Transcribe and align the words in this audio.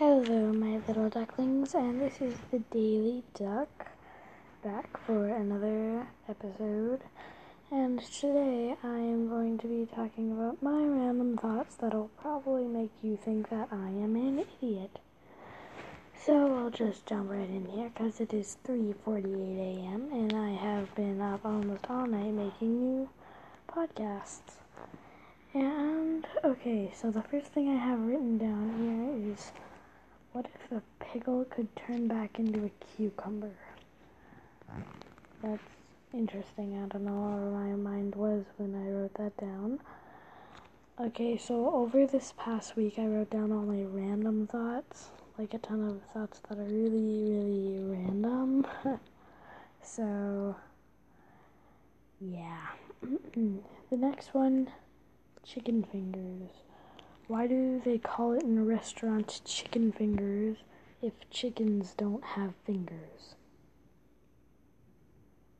Hello, 0.00 0.50
my 0.50 0.80
little 0.88 1.10
ducklings, 1.10 1.74
and 1.74 2.00
this 2.00 2.22
is 2.22 2.34
the 2.50 2.60
Daily 2.70 3.22
Duck 3.34 3.88
back 4.64 4.98
for 5.04 5.26
another 5.26 6.06
episode. 6.26 7.02
And 7.70 8.00
today 8.00 8.76
I 8.82 8.96
am 8.96 9.28
going 9.28 9.58
to 9.58 9.66
be 9.66 9.86
talking 9.94 10.32
about 10.32 10.62
my 10.62 10.82
random 10.84 11.36
thoughts 11.36 11.74
that'll 11.74 12.10
probably 12.18 12.64
make 12.64 12.92
you 13.02 13.18
think 13.22 13.50
that 13.50 13.68
I 13.70 13.88
am 13.88 14.16
an 14.16 14.38
idiot. 14.62 15.00
So 16.18 16.56
I'll 16.56 16.70
just 16.70 17.04
jump 17.04 17.28
right 17.30 17.50
in 17.50 17.66
here 17.66 17.90
because 17.90 18.20
it 18.20 18.32
is 18.32 18.56
3:48 18.66 19.58
a.m. 19.58 20.08
and 20.14 20.32
I 20.32 20.52
have 20.52 20.94
been 20.94 21.20
up 21.20 21.44
almost 21.44 21.84
all 21.90 22.06
night 22.06 22.32
making 22.32 22.80
new 22.80 23.10
podcasts. 23.68 24.62
And 25.52 26.26
okay, 26.42 26.90
so 26.94 27.10
the 27.10 27.20
first 27.20 27.48
thing 27.48 27.68
I 27.68 27.76
have 27.76 28.00
written 28.00 28.38
down 28.38 28.66
here 28.80 29.34
is 29.34 29.52
what 30.32 30.46
if 30.54 30.72
a 30.72 30.82
pickle 31.04 31.44
could 31.44 31.74
turn 31.76 32.06
back 32.06 32.38
into 32.38 32.64
a 32.64 32.70
cucumber? 32.96 33.52
That's 35.42 35.62
interesting. 36.12 36.80
I 36.82 36.86
don't 36.86 37.04
know 37.04 37.12
where 37.12 37.50
my 37.50 37.74
mind 37.76 38.14
was 38.14 38.44
when 38.56 38.74
I 38.74 38.90
wrote 38.90 39.14
that 39.14 39.36
down. 39.38 39.80
Okay, 41.00 41.38
so 41.38 41.74
over 41.74 42.06
this 42.06 42.34
past 42.36 42.76
week, 42.76 42.98
I 42.98 43.06
wrote 43.06 43.30
down 43.30 43.52
all 43.52 43.62
my 43.62 43.82
random 43.84 44.46
thoughts, 44.46 45.08
like 45.38 45.54
a 45.54 45.58
ton 45.58 45.88
of 45.88 46.00
thoughts 46.12 46.40
that 46.48 46.58
are 46.58 46.64
really, 46.64 47.24
really 47.24 47.82
random. 47.82 48.66
so, 49.82 50.54
yeah. 52.20 52.66
the 53.00 53.96
next 53.96 54.34
one 54.34 54.70
chicken 55.42 55.82
fingers. 55.90 56.50
Why 57.30 57.46
do 57.46 57.80
they 57.84 57.98
call 57.98 58.32
it 58.32 58.42
in 58.42 58.58
a 58.58 58.64
restaurant 58.64 59.40
chicken 59.44 59.92
fingers 59.92 60.56
if 61.00 61.12
chickens 61.30 61.94
don't 61.96 62.24
have 62.24 62.56
fingers? 62.66 63.36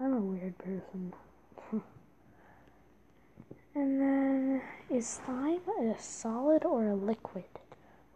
I'm 0.00 0.12
a 0.12 0.18
weird 0.18 0.58
person. 0.58 1.12
and 3.76 4.00
then, 4.00 4.62
is 4.90 5.06
slime 5.06 5.60
a 5.80 5.94
solid 6.00 6.64
or 6.64 6.88
a 6.88 6.96
liquid? 6.96 7.44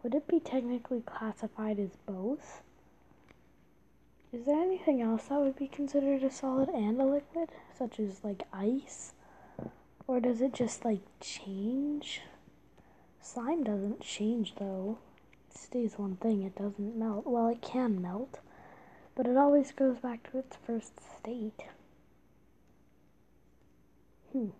Would 0.03 0.13
it 0.13 0.27
be 0.27 0.41
technically 0.41 0.99
classified 1.05 1.79
as 1.79 1.95
both? 2.05 2.63
Is 4.33 4.45
there 4.45 4.61
anything 4.61 5.01
else 5.01 5.27
that 5.27 5.39
would 5.39 5.55
be 5.55 5.69
considered 5.69 6.21
a 6.21 6.29
solid 6.29 6.67
and 6.67 6.99
a 6.99 7.05
liquid, 7.05 7.51
such 7.73 7.97
as 7.97 8.25
like 8.25 8.43
ice? 8.51 9.13
Or 10.05 10.19
does 10.19 10.41
it 10.41 10.53
just 10.53 10.83
like 10.83 10.99
change? 11.21 12.19
Slime 13.33 13.65
doesn't 13.65 13.99
change 13.99 14.53
though. 14.55 14.99
It 15.51 15.57
stays 15.57 15.99
one 15.99 16.15
thing, 16.15 16.43
it 16.43 16.55
doesn't 16.55 16.95
melt. 16.97 17.27
Well, 17.27 17.49
it 17.49 17.61
can 17.61 18.01
melt, 18.01 18.39
but 19.15 19.27
it 19.27 19.35
always 19.35 19.73
goes 19.73 19.97
back 19.97 20.31
to 20.31 20.37
its 20.37 20.55
first 20.65 20.93
state. 21.19 21.65
Hmm. 24.31 24.51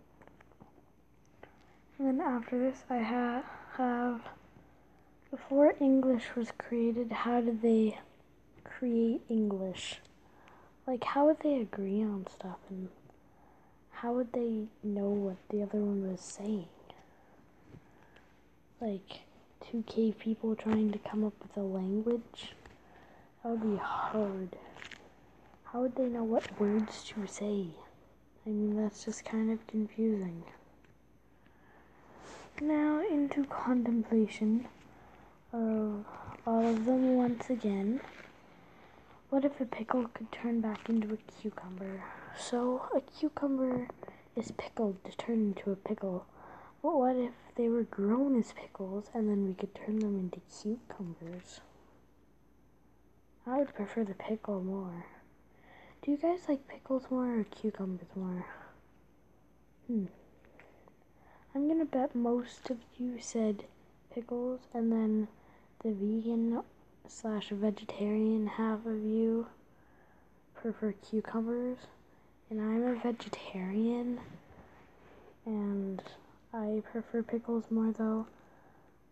And 1.97 2.19
then 2.19 2.19
after 2.19 2.59
this, 2.59 2.83
I 2.89 2.99
ha- 2.99 3.49
have. 3.77 4.21
Before 5.31 5.73
English 5.79 6.35
was 6.35 6.51
created, 6.57 7.11
how 7.13 7.39
did 7.39 7.61
they 7.61 7.99
create 8.65 9.21
English? 9.29 10.01
Like, 10.85 11.05
how 11.05 11.25
would 11.27 11.39
they 11.39 11.55
agree 11.55 12.03
on 12.03 12.27
stuff 12.29 12.59
and 12.69 12.89
how 13.91 14.13
would 14.13 14.33
they 14.33 14.67
know 14.83 15.09
what 15.09 15.37
the 15.49 15.63
other 15.63 15.79
one 15.79 16.11
was 16.11 16.19
saying? 16.19 16.67
Like 18.79 19.21
two 19.59 19.83
cave 19.87 20.17
people 20.19 20.55
trying 20.55 20.91
to 20.91 20.99
come 20.99 21.23
up 21.23 21.33
with 21.41 21.57
a 21.57 21.65
language. 21.65 22.53
That 23.43 23.51
would 23.51 23.61
be 23.61 23.77
hard. 23.77 24.55
How 25.63 25.81
would 25.81 25.95
they 25.95 26.05
know 26.05 26.23
what 26.23 26.59
words 26.59 27.03
to 27.05 27.27
say? 27.27 27.67
I 28.45 28.49
mean, 28.49 28.77
that's 28.77 29.05
just 29.05 29.25
kind 29.25 29.51
of 29.51 29.65
confusing. 29.67 30.43
Now 32.61 33.01
into 33.01 33.43
contemplation 33.45 34.67
of 35.53 36.05
all 36.45 36.65
of 36.65 36.85
them 36.85 37.15
once 37.15 37.49
again. 37.49 37.99
What 39.29 39.43
if 39.43 39.59
a 39.59 39.65
pickle 39.65 40.07
could 40.13 40.31
turn 40.31 40.61
back 40.61 40.87
into 40.87 41.13
a 41.13 41.17
cucumber? 41.41 42.03
So, 42.39 42.87
a 42.95 43.01
cucumber 43.01 43.87
is 44.35 44.51
pickled 44.51 45.03
to 45.03 45.17
turn 45.17 45.53
into 45.55 45.71
a 45.71 45.75
pickle. 45.75 46.25
But 46.81 46.95
what 46.97 47.15
if 47.15 47.33
they 47.55 47.69
were 47.69 47.83
grown 47.83 48.37
as 48.39 48.53
pickles 48.53 49.09
and 49.13 49.29
then 49.29 49.47
we 49.47 49.53
could 49.53 49.73
turn 49.73 49.99
them 49.99 50.17
into 50.19 50.39
cucumbers? 50.49 51.61
I 53.45 53.57
would 53.57 53.73
prefer 53.73 54.03
the 54.03 54.13
pickle 54.13 54.61
more. 54.61 55.05
Do 56.01 56.11
you 56.11 56.17
guys 56.17 56.47
like 56.47 56.67
pickles 56.67 57.09
more 57.09 57.39
or 57.39 57.43
cucumbers 57.45 58.07
more? 58.15 58.45
Hmm. 59.87 60.05
I'm 61.55 61.67
gonna 61.67 61.85
bet 61.85 62.13
most 62.13 62.69
of 62.69 62.77
you 62.97 63.17
said 63.19 63.63
pickles 64.13 64.61
and 64.73 64.91
then 64.91 65.27
the 65.83 65.91
vegan 65.91 66.61
slash 67.07 67.49
vegetarian 67.49 68.47
half 68.47 68.85
of 68.85 69.03
you 69.03 69.47
prefer 70.55 70.93
cucumbers 71.09 71.77
and 72.49 72.61
I'm 72.61 72.83
a 72.83 72.95
vegetarian 72.95 74.19
and 75.45 76.01
I 76.53 76.81
prefer 76.91 77.23
pickles 77.23 77.65
more 77.69 77.91
though, 77.91 78.27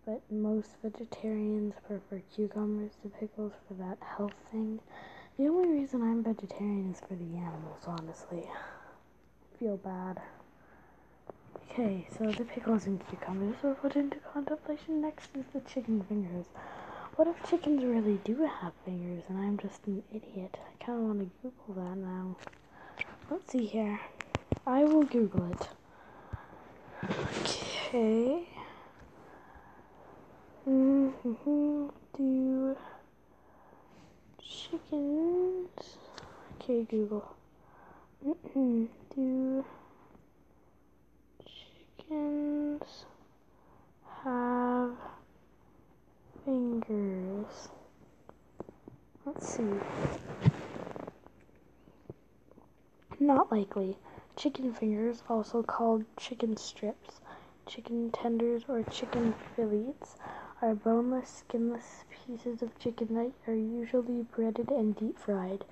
but 0.05 0.21
most 0.31 0.69
vegetarians 0.81 1.73
prefer 1.85 2.21
cucumbers 2.33 2.91
to 3.01 3.09
pickles 3.09 3.53
for 3.67 3.73
that 3.75 3.97
health 4.01 4.35
thing. 4.51 4.79
The 5.37 5.47
only 5.47 5.67
reason 5.67 6.01
I'm 6.01 6.23
vegetarian 6.23 6.91
is 6.91 7.01
for 7.01 7.15
the 7.15 7.35
animals, 7.37 7.83
honestly. 7.85 8.47
I 8.47 9.57
feel 9.59 9.77
bad. 9.77 10.21
Okay, 11.69 12.07
so 12.17 12.31
the 12.31 12.45
pickles 12.45 12.85
and 12.85 13.05
cucumbers 13.09 13.61
were 13.61 13.75
put 13.75 13.97
into 13.97 14.17
contemplation. 14.33 15.01
Next 15.01 15.29
is 15.35 15.45
the 15.53 15.59
chicken 15.59 16.03
fingers. 16.03 16.45
What 17.17 17.27
if 17.27 17.49
chickens 17.49 17.83
really 17.83 18.19
do 18.23 18.43
have 18.61 18.73
fingers 18.85 19.23
and 19.27 19.37
I'm 19.39 19.57
just 19.57 19.85
an 19.87 20.03
idiot? 20.13 20.57
I 20.57 20.83
kind 20.83 20.99
of 20.99 21.05
want 21.05 21.19
to 21.19 21.29
Google 21.41 21.83
that 21.83 21.97
now. 21.97 22.37
Let's 23.29 23.51
see 23.51 23.65
here. 23.65 23.99
I 24.65 24.85
will 24.85 25.03
Google 25.03 25.51
it. 25.51 25.67
Okay. 27.95 28.45
Mm-hmm. 30.67 31.87
Do 32.17 32.77
chickens? 34.37 35.97
Okay, 36.55 36.83
Google. 36.91 37.23
Mm-hmm. 38.27 38.85
Do 39.15 39.65
chickens 41.45 43.05
have 44.25 44.91
fingers? 46.43 47.69
Let's 49.25 49.47
see. 49.55 49.63
Not 53.21 53.49
likely. 53.53 53.95
Chicken 54.35 54.73
fingers, 54.73 55.23
also 55.29 55.63
called 55.63 56.03
chicken 56.17 56.57
strips, 56.57 57.21
chicken 57.65 58.11
tenders, 58.11 58.63
or 58.67 58.83
chicken 58.83 59.33
fillets, 59.55 60.15
are 60.61 60.73
boneless, 60.75 61.43
skinless 61.47 62.05
pieces 62.09 62.61
of 62.61 62.77
chicken 62.79 63.13
that 63.13 63.31
are 63.47 63.55
usually 63.55 64.23
breaded 64.23 64.69
and 64.69 64.95
deep 64.95 65.17
fried. 65.19 65.63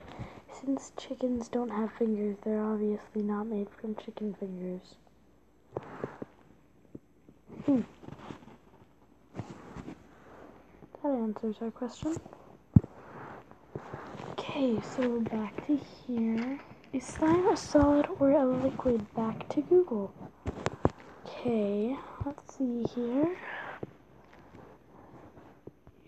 Since 0.51 0.91
chickens 0.97 1.47
don't 1.49 1.69
have 1.69 1.91
fingers, 1.93 2.37
they're 2.43 2.63
obviously 2.63 3.23
not 3.23 3.45
made 3.45 3.67
from 3.69 3.95
chicken 3.95 4.35
fingers. 4.39 4.95
Hmm. 7.65 7.81
That 11.01 11.09
answers 11.09 11.55
our 11.61 11.71
question. 11.71 12.15
Okay, 14.31 14.79
so 14.95 15.21
back 15.21 15.65
to 15.67 15.77
here. 16.07 16.59
Is 16.91 17.03
slime 17.05 17.47
a 17.47 17.57
solid 17.57 18.07
or 18.19 18.31
a 18.31 18.45
liquid? 18.45 19.05
Back 19.15 19.49
to 19.49 19.61
Google. 19.61 20.13
Okay, 21.35 21.97
let's 22.25 22.57
see 22.57 22.83
here. 22.95 23.35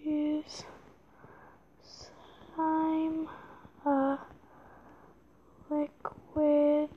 Is 0.06 0.64
slime 1.84 3.28
a 3.86 4.20
liquid 5.70 6.90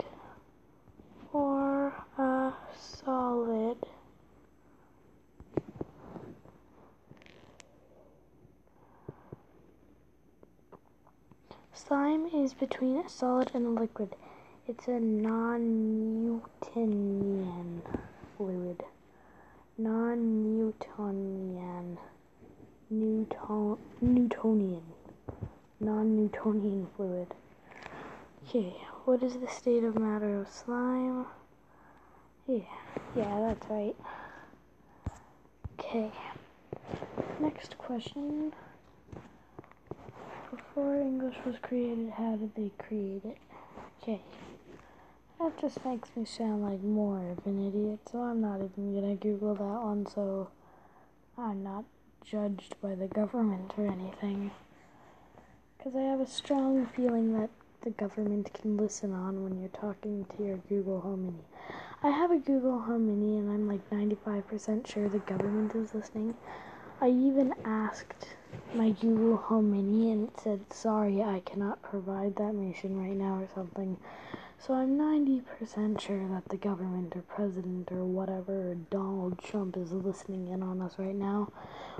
or 1.32 1.94
a 2.18 2.52
solid? 2.78 3.78
Slime 11.72 12.26
is 12.26 12.52
between 12.52 12.98
a 12.98 13.08
solid 13.08 13.50
and 13.54 13.66
a 13.66 13.70
liquid. 13.80 14.14
It's 14.68 14.86
a 14.86 15.00
non-Newtonian 15.00 16.42
fluid. 18.38 18.82
Non-Newtonian. 19.76 21.98
Newton 22.90 23.76
Newtonian, 24.00 24.82
non-Newtonian 25.78 26.86
fluid. 26.96 27.26
Okay, 28.48 28.74
what 29.04 29.22
is 29.22 29.34
the 29.34 29.46
state 29.46 29.84
of 29.84 29.98
matter 29.98 30.40
of 30.40 30.48
slime? 30.48 31.26
Yeah, 32.46 32.60
yeah, 33.14 33.40
that's 33.40 33.68
right. 33.68 33.94
Okay. 35.78 36.10
Next 37.40 37.76
question. 37.76 38.54
Before 40.50 40.96
English 40.96 41.36
was 41.44 41.56
created, 41.60 42.10
how 42.16 42.36
did 42.36 42.54
they 42.54 42.70
create 42.78 43.26
it? 43.26 43.36
Okay. 44.02 44.22
That 45.38 45.56
just 45.60 45.84
makes 45.84 46.08
me 46.16 46.24
sound 46.24 46.64
like 46.64 46.82
more 46.82 47.30
of 47.30 47.46
an 47.46 47.68
idiot, 47.68 48.00
so 48.10 48.22
I'm 48.22 48.40
not 48.40 48.56
even 48.56 48.92
gonna 48.92 49.14
Google 49.14 49.54
that 49.54 49.82
one, 49.84 50.04
so 50.06 50.48
I'm 51.36 51.62
not 51.62 51.84
judged 52.24 52.74
by 52.82 52.96
the 52.96 53.06
government 53.06 53.72
or 53.78 53.86
anything. 53.86 54.50
Because 55.76 55.94
I 55.94 56.02
have 56.02 56.20
a 56.20 56.26
strong 56.26 56.86
feeling 56.86 57.38
that 57.38 57.50
the 57.82 57.90
government 57.90 58.52
can 58.52 58.76
listen 58.76 59.12
on 59.12 59.44
when 59.44 59.60
you're 59.60 59.68
talking 59.68 60.26
to 60.36 60.42
your 60.42 60.56
Google 60.68 61.00
Home 61.02 61.26
Mini. 61.26 61.44
I 62.02 62.10
have 62.10 62.32
a 62.32 62.38
Google 62.38 62.80
Home 62.80 63.06
Mini 63.06 63.38
and 63.38 63.48
I'm 63.48 63.68
like 63.68 63.88
95% 63.90 64.88
sure 64.88 65.08
the 65.08 65.20
government 65.20 65.74
is 65.76 65.94
listening. 65.94 66.34
I 67.00 67.10
even 67.10 67.54
asked 67.64 68.34
my 68.74 68.90
Google 68.90 69.36
Home 69.36 69.70
Mini 69.70 70.10
and 70.10 70.28
it 70.28 70.40
said, 70.40 70.72
sorry, 70.72 71.22
I 71.22 71.40
cannot 71.46 71.80
provide 71.80 72.34
that 72.36 72.54
mission 72.54 73.00
right 73.00 73.16
now 73.16 73.40
or 73.40 73.48
something. 73.54 73.98
So 74.60 74.74
I'm 74.74 74.98
90% 74.98 76.00
sure 76.00 76.28
that 76.28 76.48
the 76.48 76.56
government 76.56 77.14
or 77.14 77.22
president 77.22 77.92
or 77.92 78.04
whatever, 78.04 78.76
Donald 78.90 79.38
Trump 79.38 79.76
is 79.76 79.92
listening 79.92 80.48
in 80.48 80.62
on 80.62 80.82
us 80.82 80.98
right 80.98 81.14
now. 81.14 81.52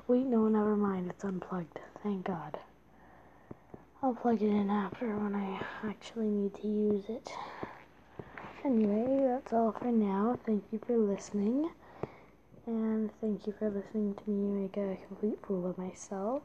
Wait, 0.09 0.27
no, 0.27 0.49
never 0.49 0.77
mind, 0.77 1.09
it's 1.09 1.25
unplugged. 1.25 1.79
Thank 2.03 2.27
God. 2.27 2.59
I'll 4.03 4.15
plug 4.15 4.43
it 4.43 4.49
in 4.49 4.71
after 4.71 5.17
when 5.17 5.35
I 5.35 5.61
actually 5.89 6.27
need 6.27 6.55
to 6.57 6.67
use 6.67 7.05
it. 7.09 7.31
Anyway, 8.65 9.27
that's 9.27 9.53
all 9.53 9.73
for 9.73 9.93
now. 9.93 10.37
Thank 10.45 10.65
you 10.73 10.81
for 10.85 10.97
listening. 10.97 11.71
And 12.67 13.11
thank 13.21 13.47
you 13.47 13.55
for 13.59 13.71
listening 13.71 14.15
to 14.15 14.31
me 14.31 14.63
make 14.63 14.77
a 14.77 14.99
complete 15.07 15.39
fool 15.47 15.71
of 15.71 15.79
myself. 15.79 16.43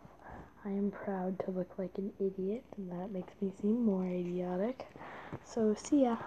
I 0.63 0.69
am 0.69 0.92
proud 0.92 1.39
to 1.39 1.51
look 1.51 1.71
like 1.77 1.98
an 1.98 2.13
idiot, 2.19 2.63
and 2.77 2.92
that 2.92 3.12
makes 3.12 3.33
me 3.42 3.51
seem 3.62 3.83
more 3.83 4.06
idiotic. 4.06 4.88
So, 5.45 5.74
see 5.75 6.03
ya. 6.03 6.18